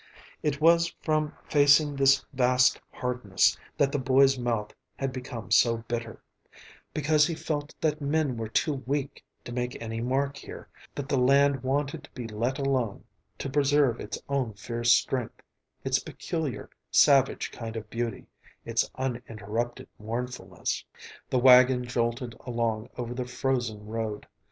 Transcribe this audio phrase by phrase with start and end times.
[0.41, 6.23] It was from facing this vast hardness that the boy's mouth had become so bitter;
[6.91, 11.19] because he felt that men were too weak to make any mark here, that the
[11.19, 13.03] land wanted to be let alone,
[13.37, 15.43] to preserve its own fierce strength,
[15.83, 18.25] its peculiar, savage kind of beauty,
[18.65, 20.83] its uninterrupted mournfulness.
[21.29, 24.25] The wagon jolted along over the frozen road.